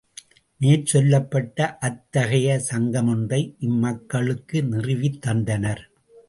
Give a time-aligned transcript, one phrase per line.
[0.61, 5.83] மேற்சொல்லப்பட்ட அத்தகைய சங்கமொன்றை இம்மக்களுக்கு நிறுவித்தந்தனர்.